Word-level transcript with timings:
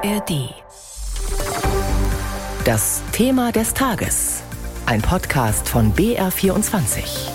ARD. 0.00 0.54
Das 2.64 3.02
Thema 3.10 3.50
des 3.50 3.74
Tages. 3.74 4.44
Ein 4.86 5.02
Podcast 5.02 5.68
von 5.68 5.92
BR24. 5.92 7.28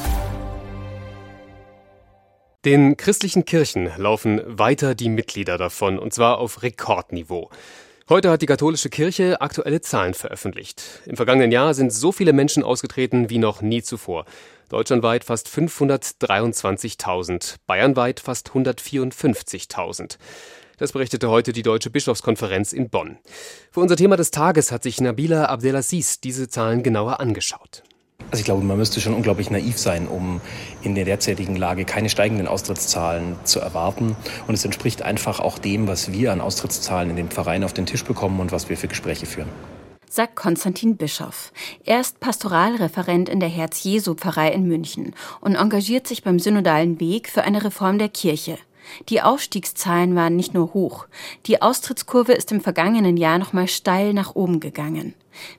Den 2.63 2.95
christlichen 2.95 3.43
Kirchen 3.43 3.91
laufen 3.97 4.39
weiter 4.45 4.95
die 4.95 5.09
Mitglieder 5.09 5.57
davon, 5.57 5.99
und 5.99 6.13
zwar 6.13 6.37
auf 6.37 6.63
Rekordniveau. 6.63 7.49
Heute 8.07 8.29
hat 8.29 8.41
die 8.41 8.45
katholische 8.45 8.89
Kirche 8.89 9.41
aktuelle 9.41 9.81
Zahlen 9.81 10.13
veröffentlicht. 10.13 11.01
Im 11.05 11.17
vergangenen 11.17 11.51
Jahr 11.51 11.73
sind 11.73 11.91
so 11.91 12.13
viele 12.13 12.31
Menschen 12.31 12.63
ausgetreten 12.63 13.29
wie 13.29 13.39
noch 13.39 13.61
nie 13.61 13.81
zuvor. 13.81 14.23
Deutschlandweit 14.69 15.25
fast 15.25 15.49
523.000, 15.49 17.55
bayernweit 17.67 18.21
fast 18.21 18.51
154.000. 18.51 20.17
Das 20.77 20.91
berichtete 20.91 21.29
heute 21.29 21.53
die 21.53 21.61
Deutsche 21.61 21.89
Bischofskonferenz 21.89 22.73
in 22.73 22.89
Bonn. 22.89 23.17
Für 23.71 23.81
unser 23.81 23.95
Thema 23.95 24.17
des 24.17 24.31
Tages 24.31 24.71
hat 24.71 24.83
sich 24.83 24.99
Nabila 24.99 25.45
Abdelaziz 25.45 26.19
diese 26.19 26.47
Zahlen 26.49 26.81
genauer 26.81 27.19
angeschaut. 27.19 27.83
Also 28.31 28.39
ich 28.39 28.45
glaube, 28.45 28.63
man 28.63 28.77
müsste 28.77 28.99
schon 28.99 29.13
unglaublich 29.13 29.51
naiv 29.51 29.77
sein, 29.77 30.07
um 30.07 30.41
in 30.81 30.95
der 30.95 31.05
derzeitigen 31.05 31.55
Lage 31.55 31.85
keine 31.85 32.09
steigenden 32.09 32.47
Austrittszahlen 32.47 33.35
zu 33.43 33.59
erwarten. 33.59 34.15
Und 34.47 34.55
es 34.55 34.65
entspricht 34.65 35.03
einfach 35.03 35.39
auch 35.39 35.59
dem, 35.59 35.87
was 35.87 36.11
wir 36.11 36.31
an 36.31 36.41
Austrittszahlen 36.41 37.11
in 37.11 37.15
den 37.15 37.29
Verein 37.29 37.63
auf 37.63 37.73
den 37.73 37.85
Tisch 37.85 38.03
bekommen 38.03 38.39
und 38.39 38.51
was 38.51 38.69
wir 38.69 38.77
für 38.77 38.87
Gespräche 38.87 39.25
führen 39.25 39.49
sagt 40.13 40.35
Konstantin 40.35 40.95
Bischoff. 40.95 41.51
Er 41.83 41.99
ist 41.99 42.19
Pastoralreferent 42.19 43.29
in 43.29 43.39
der 43.39 43.49
Herz-Jesu-Pfarrei 43.49 44.51
in 44.51 44.67
München 44.67 45.15
und 45.41 45.55
engagiert 45.55 46.07
sich 46.07 46.21
beim 46.21 46.37
synodalen 46.37 46.99
Weg 46.99 47.29
für 47.29 47.43
eine 47.43 47.63
Reform 47.63 47.97
der 47.97 48.09
Kirche. 48.09 48.59
Die 49.09 49.21
Aufstiegszahlen 49.21 50.15
waren 50.15 50.35
nicht 50.35 50.53
nur 50.53 50.73
hoch, 50.73 51.07
die 51.45 51.61
Austrittskurve 51.61 52.33
ist 52.33 52.51
im 52.51 52.61
vergangenen 52.61 53.17
Jahr 53.17 53.37
nochmal 53.37 53.67
steil 53.67 54.13
nach 54.13 54.35
oben 54.35 54.59
gegangen. 54.59 55.13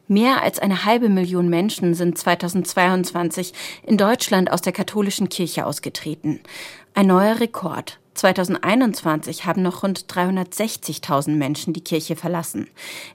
Mehr 0.06 0.42
als 0.42 0.58
eine 0.58 0.84
halbe 0.84 1.08
Million 1.08 1.48
Menschen 1.48 1.94
sind 1.94 2.16
2022 2.16 3.52
in 3.84 3.96
Deutschland 3.96 4.50
aus 4.52 4.62
der 4.62 4.72
katholischen 4.72 5.28
Kirche 5.28 5.66
ausgetreten. 5.66 6.40
Ein 6.94 7.08
neuer 7.08 7.40
Rekord. 7.40 7.98
2021 8.14 9.44
haben 9.44 9.62
noch 9.62 9.82
rund 9.82 10.06
360.000 10.06 11.30
Menschen 11.30 11.72
die 11.72 11.82
Kirche 11.82 12.16
verlassen. 12.16 12.68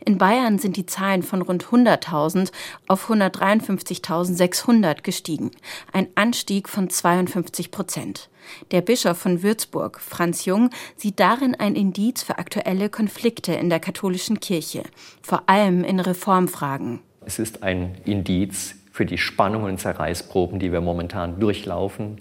In 0.05 0.17
Bayern 0.17 0.59
sind 0.59 0.75
die 0.75 0.85
Zahlen 0.85 1.23
von 1.23 1.41
rund 1.41 1.65
100.000 1.65 2.51
auf 2.87 3.09
153.600 3.09 5.01
gestiegen, 5.01 5.51
ein 5.93 6.07
Anstieg 6.15 6.67
von 6.67 6.89
52 6.89 7.71
Prozent. 7.71 8.29
Der 8.71 8.81
Bischof 8.81 9.17
von 9.17 9.41
Würzburg, 9.43 9.99
Franz 9.99 10.45
Jung, 10.45 10.69
sieht 10.95 11.19
darin 11.19 11.55
ein 11.55 11.75
Indiz 11.75 12.23
für 12.23 12.37
aktuelle 12.37 12.89
Konflikte 12.89 13.53
in 13.53 13.69
der 13.69 13.79
katholischen 13.79 14.39
Kirche, 14.39 14.83
vor 15.21 15.43
allem 15.47 15.83
in 15.83 15.99
Reformfragen. 15.99 16.99
Es 17.25 17.39
ist 17.39 17.63
ein 17.63 17.95
Indiz 18.05 18.75
für 18.91 19.05
die 19.05 19.17
Spannungen 19.17 19.71
und 19.71 19.79
Zerreißproben, 19.79 20.59
die 20.59 20.71
wir 20.71 20.81
momentan 20.81 21.39
durchlaufen 21.39 22.19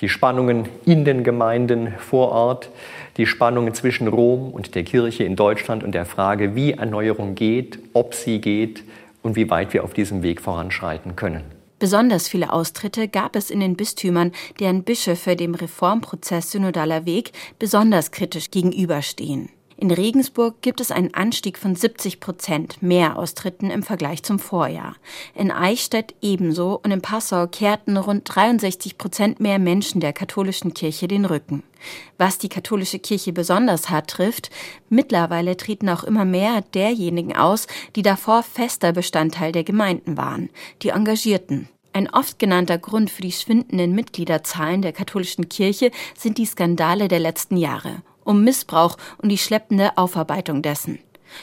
die 0.00 0.08
Spannungen 0.08 0.68
in 0.84 1.04
den 1.04 1.24
Gemeinden 1.24 1.94
vor 1.98 2.30
Ort, 2.30 2.70
die 3.16 3.26
Spannungen 3.26 3.74
zwischen 3.74 4.08
Rom 4.08 4.50
und 4.50 4.74
der 4.74 4.84
Kirche 4.84 5.24
in 5.24 5.36
Deutschland 5.36 5.82
und 5.82 5.92
der 5.92 6.04
Frage, 6.04 6.54
wie 6.54 6.72
Erneuerung 6.72 7.34
geht, 7.34 7.78
ob 7.92 8.14
sie 8.14 8.40
geht 8.40 8.84
und 9.22 9.36
wie 9.36 9.48
weit 9.50 9.72
wir 9.72 9.84
auf 9.84 9.94
diesem 9.94 10.22
Weg 10.22 10.40
voranschreiten 10.40 11.16
können. 11.16 11.44
Besonders 11.78 12.26
viele 12.28 12.52
Austritte 12.52 13.06
gab 13.06 13.36
es 13.36 13.50
in 13.50 13.60
den 13.60 13.76
Bistümern, 13.76 14.32
deren 14.60 14.82
Bischöfe 14.82 15.36
dem 15.36 15.54
Reformprozess 15.54 16.50
Synodaler 16.52 17.04
Weg 17.04 17.32
besonders 17.58 18.10
kritisch 18.10 18.50
gegenüberstehen. 18.50 19.50
In 19.78 19.90
Regensburg 19.90 20.62
gibt 20.62 20.80
es 20.80 20.90
einen 20.90 21.12
Anstieg 21.12 21.58
von 21.58 21.74
70 21.74 22.18
Prozent 22.18 22.82
mehr 22.82 23.18
Austritten 23.18 23.70
im 23.70 23.82
Vergleich 23.82 24.22
zum 24.22 24.38
Vorjahr. 24.38 24.96
In 25.34 25.50
Eichstätt 25.50 26.14
ebenso 26.22 26.80
und 26.82 26.92
in 26.92 27.02
Passau 27.02 27.46
kehrten 27.46 27.98
rund 27.98 28.22
63 28.24 28.96
Prozent 28.96 29.38
mehr 29.38 29.58
Menschen 29.58 30.00
der 30.00 30.14
katholischen 30.14 30.72
Kirche 30.72 31.08
den 31.08 31.26
Rücken. 31.26 31.62
Was 32.16 32.38
die 32.38 32.48
katholische 32.48 32.98
Kirche 32.98 33.34
besonders 33.34 33.90
hart 33.90 34.08
trifft, 34.08 34.48
mittlerweile 34.88 35.58
treten 35.58 35.90
auch 35.90 36.04
immer 36.04 36.24
mehr 36.24 36.62
derjenigen 36.72 37.36
aus, 37.36 37.66
die 37.96 38.02
davor 38.02 38.42
fester 38.42 38.92
Bestandteil 38.92 39.52
der 39.52 39.64
Gemeinden 39.64 40.16
waren, 40.16 40.48
die 40.80 40.88
Engagierten. 40.88 41.68
Ein 41.92 42.08
oft 42.08 42.38
genannter 42.38 42.78
Grund 42.78 43.10
für 43.10 43.22
die 43.22 43.32
schwindenden 43.32 43.92
Mitgliederzahlen 43.94 44.80
der 44.80 44.94
katholischen 44.94 45.50
Kirche 45.50 45.90
sind 46.16 46.38
die 46.38 46.46
Skandale 46.46 47.08
der 47.08 47.20
letzten 47.20 47.58
Jahre 47.58 48.02
um 48.26 48.44
Missbrauch 48.44 48.96
und 49.18 49.30
die 49.30 49.38
schleppende 49.38 49.96
Aufarbeitung 49.96 50.62
dessen. 50.62 50.98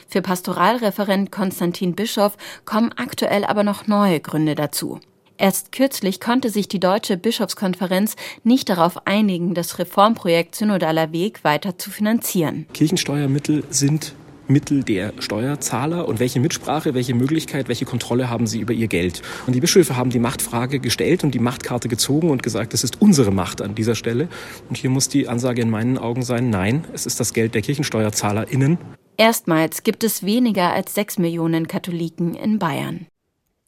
Für 0.07 0.21
Pastoralreferent 0.21 1.31
Konstantin 1.31 1.95
Bischof 1.95 2.37
kommen 2.65 2.91
aktuell 2.95 3.45
aber 3.45 3.63
noch 3.63 3.87
neue 3.87 4.19
Gründe 4.19 4.55
dazu. 4.55 4.99
Erst 5.37 5.71
kürzlich 5.71 6.19
konnte 6.19 6.49
sich 6.49 6.67
die 6.67 6.79
Deutsche 6.79 7.17
Bischofskonferenz 7.17 8.15
nicht 8.43 8.69
darauf 8.69 9.07
einigen, 9.07 9.55
das 9.55 9.79
Reformprojekt 9.79 10.55
Synodaler 10.55 11.11
Weg 11.11 11.43
weiter 11.43 11.77
zu 11.77 11.89
finanzieren. 11.89 12.67
Kirchensteuermittel 12.73 13.63
sind 13.69 14.13
Mittel 14.47 14.83
der 14.83 15.13
Steuerzahler 15.19 16.07
und 16.07 16.19
welche 16.19 16.39
Mitsprache, 16.39 16.93
welche 16.93 17.13
Möglichkeit, 17.13 17.67
welche 17.67 17.85
Kontrolle 17.85 18.29
haben 18.29 18.47
sie 18.47 18.59
über 18.59 18.73
ihr 18.73 18.87
Geld. 18.87 19.21
Und 19.47 19.53
die 19.53 19.61
Bischöfe 19.61 19.95
haben 19.95 20.09
die 20.09 20.19
Machtfrage 20.19 20.79
gestellt 20.79 21.23
und 21.23 21.31
die 21.31 21.39
Machtkarte 21.39 21.87
gezogen 21.87 22.29
und 22.29 22.43
gesagt, 22.43 22.73
es 22.73 22.83
ist 22.83 23.01
unsere 23.01 23.31
Macht 23.31 23.61
an 23.61 23.75
dieser 23.75 23.95
Stelle. 23.95 24.27
Und 24.69 24.77
hier 24.77 24.89
muss 24.89 25.09
die 25.09 25.27
Ansage 25.27 25.61
in 25.61 25.69
meinen 25.69 25.97
Augen 25.97 26.23
sein, 26.23 26.49
nein, 26.49 26.85
es 26.93 27.05
ist 27.05 27.19
das 27.19 27.33
Geld 27.33 27.55
der 27.55 27.61
KirchensteuerzahlerInnen. 27.61 28.77
Erstmals 29.17 29.83
gibt 29.83 30.03
es 30.03 30.23
weniger 30.23 30.73
als 30.73 30.93
sechs 30.93 31.17
Millionen 31.17 31.67
Katholiken 31.67 32.33
in 32.33 32.59
Bayern. 32.59 33.07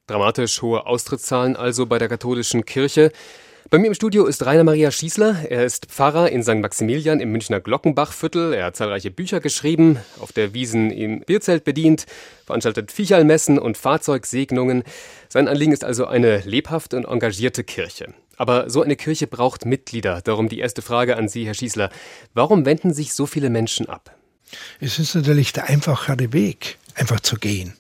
Dramatisch 0.08 0.62
hohe 0.62 0.86
Austrittszahlen 0.86 1.56
also 1.56 1.86
bei 1.86 1.98
der 1.98 2.10
katholischen 2.10 2.66
Kirche. 2.66 3.12
Bei 3.72 3.80
mir 3.80 3.88
im 3.88 3.96
Studio 3.96 4.28
ist 4.28 4.46
Rainer 4.46 4.64
Maria 4.64 4.92
Schießler. 4.92 5.50
Er 5.50 5.66
ist 5.66 5.88
Pfarrer 5.88 6.30
in 6.30 6.44
St. 6.44 6.58
Maximilian 6.58 7.20
im 7.20 7.32
Münchner 7.32 7.60
Glockenbachviertel. 7.60 8.54
Er 8.54 8.66
hat 8.66 8.76
zahlreiche 8.76 9.10
Bücher 9.10 9.40
geschrieben, 9.40 9.98
auf 10.20 10.32
der 10.32 10.54
Wiesen 10.54 10.92
im 10.92 11.22
Bierzelt 11.22 11.64
bedient, 11.64 12.06
veranstaltet 12.46 12.92
Viechalmessen 12.92 13.58
und 13.58 13.76
Fahrzeugsegnungen. 13.76 14.84
Sein 15.30 15.48
Anliegen 15.48 15.72
ist 15.72 15.84
also 15.84 16.06
eine 16.06 16.42
lebhafte 16.42 16.96
und 16.96 17.06
engagierte 17.06 17.64
Kirche. 17.64 18.14
Aber 18.38 18.70
so 18.70 18.84
eine 18.84 18.96
Kirche 18.96 19.26
braucht 19.26 19.66
Mitglieder. 19.66 20.22
Darum 20.22 20.48
die 20.48 20.60
erste 20.60 20.84
Frage 20.84 21.18
an 21.18 21.28
Sie, 21.28 21.48
Herr 21.48 21.56
Schießler. 21.56 21.90
Warum 22.36 22.66
wenden 22.66 22.94
sich 22.94 23.16
so 23.16 23.26
viele 23.26 23.50
Menschen 23.50 23.90
ab? 23.90 24.16
Es 24.80 25.00
ist 25.00 25.16
natürlich 25.16 25.54
der 25.54 25.70
einfachere 25.70 26.34
Weg, 26.34 26.78
einfach 26.94 27.20
zu 27.20 27.38
gehen. 27.38 27.74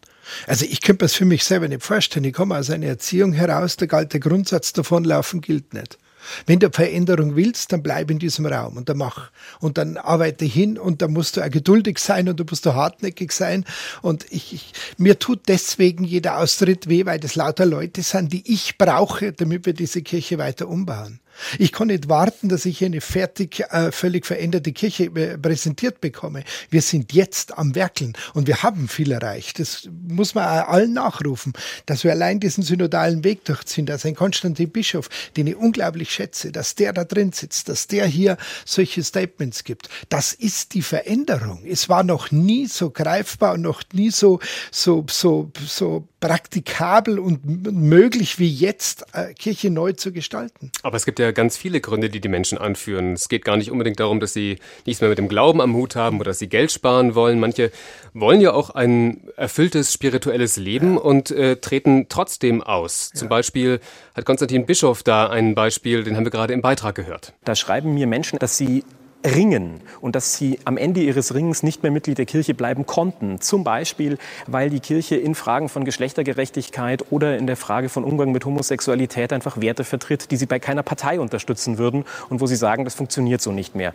Also 0.47 0.65
ich 0.65 0.81
könnte 0.81 1.05
das 1.05 1.13
für 1.13 1.25
mich 1.25 1.43
selber 1.43 1.67
nicht 1.67 1.83
vorstellen. 1.83 2.25
Ich 2.25 2.33
komme 2.33 2.57
aus 2.57 2.69
einer 2.69 2.87
Erziehung 2.87 3.33
heraus, 3.33 3.77
der 3.77 3.87
galt 3.87 4.13
der 4.13 4.19
Grundsatz 4.19 4.73
davonlaufen 4.73 5.41
gilt 5.41 5.73
nicht. 5.73 5.97
Wenn 6.45 6.59
du 6.59 6.69
Veränderung 6.71 7.35
willst, 7.35 7.71
dann 7.71 7.83
bleib 7.83 8.09
in 8.11 8.19
diesem 8.19 8.45
Raum 8.45 8.77
und 8.77 8.89
dann 8.89 8.97
mach. 8.97 9.31
Und 9.59 9.77
dann 9.77 9.97
arbeite 9.97 10.45
hin 10.45 10.77
und 10.77 11.01
da 11.01 11.07
musst 11.07 11.37
du 11.37 11.41
auch 11.41 11.49
geduldig 11.49 11.99
sein 11.99 12.29
und 12.29 12.39
du 12.39 12.45
musst 12.49 12.65
du 12.65 12.73
hartnäckig 12.73 13.31
sein. 13.31 13.65
Und 14.01 14.25
ich, 14.31 14.53
ich, 14.53 14.73
mir 14.97 15.19
tut 15.19 15.41
deswegen 15.47 16.03
jeder 16.03 16.37
Austritt 16.37 16.89
weh, 16.89 17.05
weil 17.05 17.19
das 17.19 17.35
lauter 17.35 17.65
Leute 17.65 18.01
sind, 18.01 18.33
die 18.33 18.51
ich 18.51 18.77
brauche, 18.77 19.33
damit 19.33 19.65
wir 19.65 19.73
diese 19.73 20.01
Kirche 20.01 20.37
weiter 20.37 20.67
umbauen. 20.67 21.19
Ich 21.59 21.71
kann 21.71 21.87
nicht 21.87 22.09
warten, 22.09 22.49
dass 22.49 22.65
ich 22.65 22.83
eine 22.83 23.01
fertig, 23.01 23.61
äh, 23.69 23.91
völlig 23.91 24.25
veränderte 24.25 24.71
Kirche 24.71 25.05
äh, 25.05 25.37
präsentiert 25.37 26.01
bekomme. 26.01 26.43
Wir 26.69 26.81
sind 26.81 27.13
jetzt 27.13 27.57
am 27.57 27.75
Werkeln 27.75 28.13
und 28.33 28.47
wir 28.47 28.63
haben 28.63 28.87
viel 28.87 29.11
erreicht. 29.11 29.59
Das 29.59 29.89
muss 30.07 30.35
man 30.35 30.45
allen 30.45 30.93
nachrufen, 30.93 31.53
dass 31.85 32.03
wir 32.03 32.11
allein 32.11 32.39
diesen 32.39 32.63
synodalen 32.63 33.23
Weg 33.23 33.45
durchziehen, 33.45 33.85
dass 33.85 34.05
ein 34.05 34.15
Konstantin 34.15 34.69
Bischof, 34.69 35.09
den 35.37 35.47
ich 35.47 35.55
unglaublich 35.55 36.11
schätze, 36.11 36.51
dass 36.51 36.75
der 36.75 36.93
da 36.93 37.03
drin 37.03 37.31
sitzt, 37.31 37.69
dass 37.69 37.87
der 37.87 38.05
hier 38.05 38.37
solche 38.65 39.03
Statements 39.03 39.63
gibt. 39.63 39.89
Das 40.09 40.33
ist 40.33 40.73
die 40.73 40.81
Veränderung. 40.81 41.63
Es 41.65 41.89
war 41.89 42.03
noch 42.03 42.31
nie 42.31 42.67
so 42.67 42.89
greifbar 42.89 43.53
und 43.53 43.61
noch 43.61 43.83
nie 43.93 44.11
so, 44.11 44.39
so, 44.71 45.05
so, 45.09 45.51
so 45.65 46.07
praktikabel 46.19 47.19
und 47.19 47.71
möglich 47.71 48.39
wie 48.39 48.51
jetzt, 48.51 49.05
äh, 49.13 49.33
Kirche 49.33 49.69
neu 49.69 49.93
zu 49.93 50.11
gestalten. 50.11 50.71
Aber 50.81 50.97
es 50.97 51.05
gibt 51.05 51.19
ja 51.19 51.24
ganz 51.33 51.57
viele 51.57 51.81
Gründe, 51.81 52.09
die 52.09 52.19
die 52.19 52.27
Menschen 52.27 52.57
anführen. 52.57 53.13
Es 53.13 53.29
geht 53.29 53.45
gar 53.45 53.57
nicht 53.57 53.71
unbedingt 53.71 53.99
darum, 53.99 54.19
dass 54.19 54.33
sie 54.33 54.59
nichts 54.85 55.01
mehr 55.01 55.09
mit 55.09 55.17
dem 55.17 55.27
Glauben 55.27 55.61
am 55.61 55.75
Hut 55.75 55.95
haben 55.95 56.19
oder 56.19 56.31
dass 56.31 56.39
sie 56.39 56.49
Geld 56.49 56.71
sparen 56.71 57.15
wollen. 57.15 57.39
Manche 57.39 57.71
wollen 58.13 58.41
ja 58.41 58.53
auch 58.53 58.69
ein 58.69 59.21
erfülltes 59.35 59.93
spirituelles 59.93 60.57
Leben 60.57 60.95
ja. 60.95 61.01
und 61.01 61.31
äh, 61.31 61.57
treten 61.57 62.07
trotzdem 62.09 62.61
aus. 62.61 63.11
Ja. 63.13 63.19
Zum 63.19 63.29
Beispiel 63.29 63.79
hat 64.15 64.25
Konstantin 64.25 64.65
Bischof 64.65 65.03
da 65.03 65.27
ein 65.29 65.55
Beispiel, 65.55 66.03
den 66.03 66.15
haben 66.15 66.25
wir 66.25 66.31
gerade 66.31 66.53
im 66.53 66.61
Beitrag 66.61 66.95
gehört. 66.95 67.33
Da 67.43 67.55
schreiben 67.55 67.93
mir 67.93 68.07
Menschen, 68.07 68.39
dass 68.39 68.57
sie 68.57 68.83
ringen 69.25 69.81
und 70.01 70.15
dass 70.15 70.35
sie 70.35 70.59
am 70.65 70.77
Ende 70.77 71.01
ihres 71.01 71.33
Ringens 71.33 71.63
nicht 71.63 71.83
mehr 71.83 71.91
Mitglied 71.91 72.17
der 72.17 72.25
Kirche 72.25 72.53
bleiben 72.53 72.85
konnten. 72.85 73.41
Zum 73.41 73.63
Beispiel, 73.63 74.17
weil 74.47 74.69
die 74.69 74.79
Kirche 74.79 75.15
in 75.15 75.35
Fragen 75.35 75.69
von 75.69 75.85
Geschlechtergerechtigkeit 75.85 77.11
oder 77.11 77.37
in 77.37 77.47
der 77.47 77.57
Frage 77.57 77.89
von 77.89 78.03
Umgang 78.03 78.31
mit 78.31 78.45
Homosexualität 78.45 79.33
einfach 79.33 79.59
Werte 79.59 79.83
vertritt, 79.83 80.31
die 80.31 80.37
sie 80.37 80.45
bei 80.45 80.59
keiner 80.59 80.83
Partei 80.83 81.19
unterstützen 81.19 81.77
würden 81.77 82.05
und 82.29 82.41
wo 82.41 82.47
sie 82.47 82.55
sagen, 82.55 82.85
das 82.85 82.95
funktioniert 82.95 83.41
so 83.41 83.51
nicht 83.51 83.75
mehr. 83.75 83.93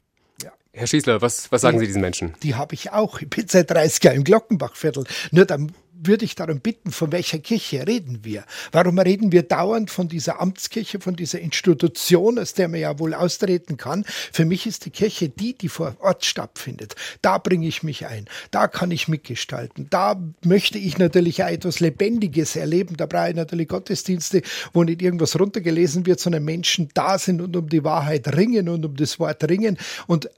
Herr 0.72 0.86
Schießler, 0.86 1.20
was, 1.20 1.50
was 1.50 1.62
sagen 1.62 1.80
Sie 1.80 1.86
diesen 1.86 2.00
Menschen? 2.00 2.34
Die 2.42 2.54
habe 2.54 2.74
ich 2.74 2.92
auch. 2.92 3.20
Ich 3.20 3.28
bin 3.28 3.48
seit 3.48 3.70
30 3.70 4.04
Jahren 4.04 4.16
im 4.18 4.24
Glockenbachviertel. 4.24 5.04
Nur 5.32 5.44
dann 5.44 5.72
würde 6.02 6.24
ich 6.24 6.34
darum 6.34 6.60
bitten, 6.60 6.90
von 6.90 7.12
welcher 7.12 7.38
Kirche 7.38 7.86
reden 7.86 8.20
wir? 8.24 8.44
Warum 8.72 8.98
reden 8.98 9.32
wir 9.32 9.42
dauernd 9.42 9.90
von 9.90 10.08
dieser 10.08 10.40
Amtskirche, 10.40 11.00
von 11.00 11.16
dieser 11.16 11.40
Institution, 11.40 12.38
aus 12.38 12.54
der 12.54 12.68
man 12.68 12.80
ja 12.80 12.98
wohl 12.98 13.14
austreten 13.14 13.76
kann? 13.76 14.04
Für 14.32 14.44
mich 14.44 14.66
ist 14.66 14.86
die 14.86 14.90
Kirche 14.90 15.28
die, 15.28 15.54
die 15.54 15.68
vor 15.68 15.96
Ort 16.00 16.24
stattfindet. 16.24 16.94
Da 17.22 17.38
bringe 17.38 17.68
ich 17.68 17.82
mich 17.82 18.06
ein. 18.06 18.26
Da 18.50 18.68
kann 18.68 18.90
ich 18.90 19.08
mitgestalten. 19.08 19.88
Da 19.90 20.20
möchte 20.44 20.78
ich 20.78 20.98
natürlich 20.98 21.42
auch 21.42 21.48
etwas 21.48 21.80
Lebendiges 21.80 22.56
erleben. 22.56 22.96
Da 22.96 23.06
brauche 23.06 23.30
ich 23.30 23.36
natürlich 23.36 23.68
Gottesdienste, 23.68 24.42
wo 24.72 24.84
nicht 24.84 25.02
irgendwas 25.02 25.38
runtergelesen 25.38 26.06
wird, 26.06 26.20
sondern 26.20 26.44
Menschen 26.44 26.88
da 26.94 27.18
sind 27.18 27.40
und 27.40 27.54
um 27.56 27.68
die 27.68 27.84
Wahrheit 27.84 28.36
ringen 28.36 28.68
und 28.68 28.84
um 28.84 28.96
das 28.96 29.18
Wort 29.18 29.44
ringen. 29.44 29.78
Und 30.06 30.30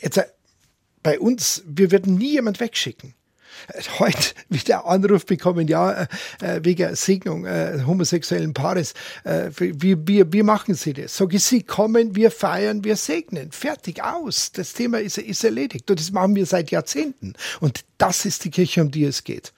jetzt 0.00 0.18
äh, 0.18 0.24
bei 1.02 1.20
uns, 1.20 1.62
wir 1.66 1.90
würden 1.90 2.16
nie 2.16 2.32
jemand 2.32 2.60
wegschicken 2.60 3.14
heute 3.98 4.34
wieder 4.48 4.86
Anruf 4.86 5.26
bekommen, 5.26 5.68
ja, 5.68 5.92
äh, 5.92 6.06
äh, 6.40 6.60
wegen 6.62 6.94
Segnung 6.94 7.46
äh, 7.46 7.82
homosexuellen 7.86 8.54
Paares. 8.54 8.94
Wie, 9.56 9.96
wie, 10.06 10.32
wie 10.32 10.42
machen 10.42 10.74
Sie 10.74 10.92
das? 10.92 11.16
Sag 11.16 11.32
ich, 11.32 11.42
Sie 11.44 11.62
kommen, 11.62 12.14
wir 12.14 12.30
feiern, 12.30 12.84
wir 12.84 12.96
segnen. 12.96 13.50
Fertig, 13.52 14.02
aus. 14.02 14.52
Das 14.52 14.72
Thema 14.72 15.00
ist, 15.00 15.18
ist 15.18 15.44
erledigt. 15.44 15.90
Und 15.90 15.98
das 15.98 16.12
machen 16.12 16.34
wir 16.34 16.46
seit 16.46 16.70
Jahrzehnten. 16.70 17.34
Und 17.60 17.84
das 17.98 18.24
ist 18.26 18.44
die 18.44 18.50
Kirche, 18.50 18.82
um 18.82 18.90
die 18.90 19.04
es 19.04 19.24
geht. 19.24 19.52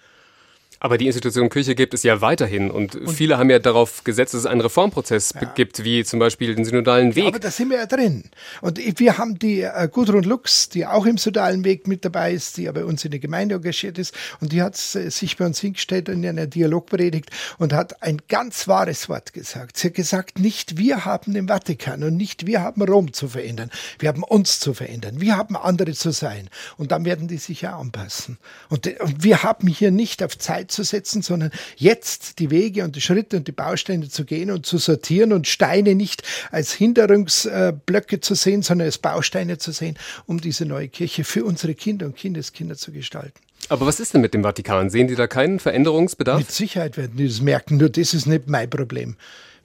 Aber 0.80 0.98
die 0.98 1.06
Institution 1.06 1.48
Kirche 1.48 1.74
gibt 1.74 1.94
es 1.94 2.02
ja 2.02 2.20
weiterhin 2.20 2.70
und, 2.70 2.96
und 2.96 3.10
viele 3.10 3.38
haben 3.38 3.50
ja 3.50 3.58
darauf 3.58 4.04
gesetzt, 4.04 4.34
dass 4.34 4.40
es 4.40 4.46
einen 4.46 4.60
Reformprozess 4.60 5.32
ja. 5.34 5.44
gibt, 5.54 5.84
wie 5.84 6.04
zum 6.04 6.18
Beispiel 6.18 6.54
den 6.54 6.64
synodalen 6.64 7.14
Weg. 7.14 7.24
Ja, 7.24 7.28
aber 7.30 7.38
da 7.38 7.50
sind 7.50 7.70
wir 7.70 7.78
ja 7.78 7.86
drin. 7.86 8.24
Und 8.60 8.78
wir 8.98 9.18
haben 9.18 9.38
die 9.38 9.62
äh, 9.62 9.88
Gudrun 9.90 10.24
Lux, 10.24 10.68
die 10.68 10.86
auch 10.86 11.06
im 11.06 11.18
synodalen 11.18 11.64
Weg 11.64 11.86
mit 11.86 12.04
dabei 12.04 12.32
ist, 12.32 12.56
die 12.56 12.64
ja 12.64 12.72
bei 12.72 12.84
uns 12.84 13.04
in 13.04 13.10
der 13.10 13.20
Gemeinde 13.20 13.54
engagiert 13.54 13.98
ist 13.98 14.14
und 14.40 14.52
die 14.52 14.62
hat 14.62 14.74
äh, 14.94 15.10
sich 15.10 15.36
bei 15.36 15.46
uns 15.46 15.60
hingestellt 15.60 16.08
in 16.08 16.26
einer 16.26 16.46
Dialogpredigt 16.46 17.30
und 17.58 17.72
hat 17.72 18.02
ein 18.02 18.20
ganz 18.28 18.68
wahres 18.68 19.08
Wort 19.08 19.32
gesagt. 19.32 19.76
Sie 19.76 19.88
hat 19.88 19.94
gesagt, 19.94 20.38
nicht 20.38 20.76
wir 20.76 21.04
haben 21.04 21.34
den 21.34 21.48
Vatikan 21.48 22.02
und 22.02 22.16
nicht 22.16 22.46
wir 22.46 22.62
haben 22.62 22.82
Rom 22.82 23.12
zu 23.12 23.28
verändern. 23.28 23.70
Wir 23.98 24.08
haben 24.08 24.22
uns 24.22 24.60
zu 24.60 24.74
verändern. 24.74 25.20
Wir 25.20 25.36
haben 25.36 25.56
andere 25.56 25.92
zu 25.92 26.12
sein. 26.12 26.48
Und 26.76 26.92
dann 26.92 27.04
werden 27.04 27.28
die 27.28 27.38
sich 27.38 27.62
ja 27.62 27.78
anpassen. 27.78 28.38
Und, 28.68 28.86
und 29.00 29.22
wir 29.24 29.42
haben 29.42 29.68
hier 29.68 29.90
nicht 29.90 30.22
auf 30.22 30.36
Zeit 30.38 30.65
setzen, 30.70 31.22
sondern 31.22 31.50
jetzt 31.76 32.38
die 32.38 32.50
Wege 32.50 32.84
und 32.84 32.96
die 32.96 33.00
Schritte 33.00 33.36
und 33.36 33.48
die 33.48 33.52
Bausteine 33.52 34.08
zu 34.08 34.24
gehen 34.24 34.50
und 34.50 34.66
zu 34.66 34.78
sortieren 34.78 35.32
und 35.32 35.46
Steine 35.46 35.94
nicht 35.94 36.22
als 36.50 36.72
Hinderungsblöcke 36.72 38.20
zu 38.20 38.34
sehen, 38.34 38.62
sondern 38.62 38.86
als 38.86 38.98
Bausteine 38.98 39.58
zu 39.58 39.72
sehen, 39.72 39.96
um 40.26 40.40
diese 40.40 40.66
neue 40.66 40.88
Kirche 40.88 41.24
für 41.24 41.44
unsere 41.44 41.74
Kinder 41.74 42.06
und 42.06 42.16
Kindeskinder 42.16 42.76
zu 42.76 42.92
gestalten. 42.92 43.40
Aber 43.68 43.86
was 43.86 43.98
ist 44.00 44.14
denn 44.14 44.20
mit 44.20 44.34
dem 44.34 44.42
Vatikan? 44.42 44.90
Sehen 44.90 45.08
Sie 45.08 45.16
da 45.16 45.26
keinen 45.26 45.58
Veränderungsbedarf? 45.58 46.38
Mit 46.38 46.52
Sicherheit 46.52 46.96
werden 46.96 47.16
die 47.16 47.26
das 47.26 47.40
merken, 47.40 47.78
nur 47.78 47.88
das 47.88 48.14
ist 48.14 48.26
nicht 48.26 48.48
mein 48.48 48.70
Problem. 48.70 49.16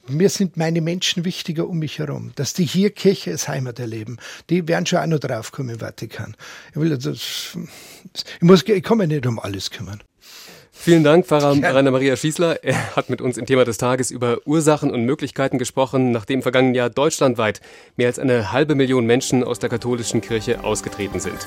Mir 0.08 0.30
sind 0.30 0.58
meine 0.58 0.82
Menschen 0.82 1.26
wichtiger 1.26 1.68
um 1.68 1.78
mich 1.78 2.00
herum, 2.00 2.32
dass 2.36 2.54
die 2.54 2.66
hier 2.66 2.90
Kirche 2.90 3.32
als 3.32 3.48
Heimat 3.48 3.80
erleben. 3.80 4.18
Die 4.50 4.68
werden 4.68 4.88
schon 4.88 5.00
auch 5.00 5.06
noch 5.06 5.20
draufkommen 5.20 5.76
im 5.76 5.80
Vatikan. 5.80 6.36
Ich, 6.72 6.78
will 6.78 6.90
das, 6.90 7.06
ich, 7.06 7.50
muss, 8.40 8.64
ich 8.68 8.84
kann 8.84 8.98
mich 8.98 9.10
nicht 9.10 9.28
um 9.28 9.40
alles 9.40 9.70
kümmern. 9.70 10.02
Vielen 10.84 11.04
Dank, 11.04 11.28
Pfarrer 11.28 11.54
ja. 11.54 11.70
Rainer 11.70 11.92
Maria 11.92 12.16
Schießler. 12.16 12.64
Er 12.64 12.96
hat 12.96 13.12
mit 13.12 13.22
uns 13.22 13.38
im 13.38 13.46
Thema 13.46 13.66
des 13.66 13.78
Tages 13.78 14.10
über 14.10 14.40
Ursachen 14.46 14.90
und 14.90 15.06
Möglichkeiten 15.06 15.60
gesprochen, 15.60 16.10
nachdem 16.10 16.40
im 16.40 16.42
vergangenen 16.42 16.74
Jahr 16.74 16.90
deutschlandweit 16.90 17.62
mehr 17.98 18.08
als 18.08 18.18
eine 18.18 18.52
halbe 18.52 18.74
Million 18.74 19.06
Menschen 19.06 19.44
aus 19.44 19.60
der 19.60 19.70
katholischen 19.70 20.22
Kirche 20.22 20.64
ausgetreten 20.64 21.20
sind. 21.20 21.38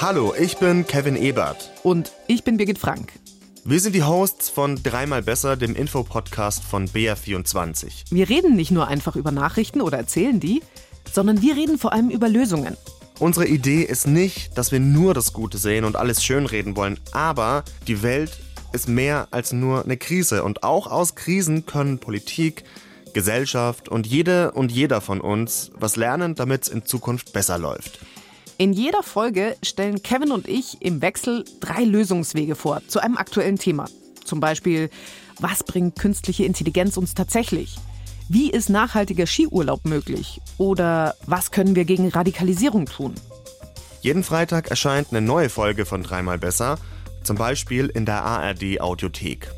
Hallo, 0.00 0.34
ich 0.38 0.58
bin 0.58 0.86
Kevin 0.86 1.16
Ebert. 1.16 1.72
Und 1.82 2.12
ich 2.28 2.44
bin 2.44 2.58
Birgit 2.58 2.78
Frank. 2.78 3.10
Wir 3.64 3.80
sind 3.80 3.96
die 3.96 4.04
Hosts 4.04 4.48
von 4.48 4.80
Dreimal 4.80 5.22
Besser, 5.22 5.56
dem 5.56 5.74
Infopodcast 5.74 6.62
von 6.62 6.86
BR24. 6.86 8.04
Wir 8.12 8.28
reden 8.28 8.54
nicht 8.54 8.70
nur 8.70 8.86
einfach 8.86 9.16
über 9.16 9.32
Nachrichten 9.32 9.80
oder 9.80 9.98
erzählen 9.98 10.38
die, 10.38 10.62
sondern 11.12 11.42
wir 11.42 11.56
reden 11.56 11.76
vor 11.76 11.92
allem 11.92 12.10
über 12.10 12.28
Lösungen. 12.28 12.76
Unsere 13.18 13.46
Idee 13.46 13.82
ist 13.82 14.06
nicht, 14.06 14.58
dass 14.58 14.72
wir 14.72 14.80
nur 14.80 15.14
das 15.14 15.32
Gute 15.32 15.56
sehen 15.56 15.84
und 15.84 15.96
alles 15.96 16.22
schönreden 16.22 16.76
wollen, 16.76 17.00
aber 17.12 17.64
die 17.88 18.02
Welt 18.02 18.38
ist 18.74 18.88
mehr 18.88 19.28
als 19.30 19.52
nur 19.52 19.84
eine 19.84 19.96
Krise 19.96 20.44
und 20.44 20.62
auch 20.62 20.86
aus 20.86 21.14
Krisen 21.14 21.64
können 21.64 21.98
Politik, 21.98 22.64
Gesellschaft 23.14 23.88
und 23.88 24.06
jede 24.06 24.52
und 24.52 24.70
jeder 24.70 25.00
von 25.00 25.22
uns 25.22 25.70
was 25.74 25.96
lernen, 25.96 26.34
damit 26.34 26.64
es 26.64 26.68
in 26.68 26.84
Zukunft 26.84 27.32
besser 27.32 27.56
läuft. 27.56 28.00
In 28.58 28.74
jeder 28.74 29.02
Folge 29.02 29.56
stellen 29.62 30.02
Kevin 30.02 30.30
und 30.30 30.46
ich 30.46 30.82
im 30.82 31.00
Wechsel 31.00 31.46
drei 31.60 31.84
Lösungswege 31.84 32.54
vor 32.54 32.82
zu 32.86 33.00
einem 33.00 33.16
aktuellen 33.16 33.58
Thema. 33.58 33.86
Zum 34.24 34.40
Beispiel, 34.40 34.90
was 35.40 35.64
bringt 35.64 35.98
künstliche 35.98 36.44
Intelligenz 36.44 36.98
uns 36.98 37.14
tatsächlich? 37.14 37.76
Wie 38.28 38.50
ist 38.50 38.70
nachhaltiger 38.70 39.24
Skiurlaub 39.24 39.84
möglich? 39.84 40.40
Oder 40.58 41.14
was 41.26 41.52
können 41.52 41.76
wir 41.76 41.84
gegen 41.84 42.08
Radikalisierung 42.08 42.86
tun? 42.86 43.14
Jeden 44.00 44.24
Freitag 44.24 44.68
erscheint 44.68 45.08
eine 45.10 45.20
neue 45.20 45.48
Folge 45.48 45.86
von 45.86 46.02
Dreimal 46.02 46.36
Besser, 46.36 46.76
zum 47.22 47.36
Beispiel 47.36 47.86
in 47.86 48.04
der 48.04 48.24
ARD 48.24 48.80
Audiothek. 48.80 49.48